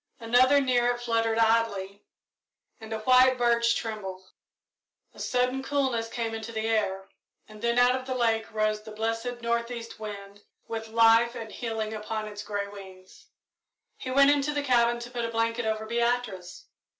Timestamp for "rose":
8.51-8.81